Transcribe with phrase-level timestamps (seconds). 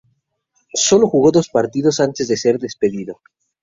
[0.73, 3.21] Sólo jugó dos partidos antes de ser despedido.